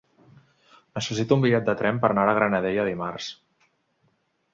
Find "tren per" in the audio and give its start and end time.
1.81-2.11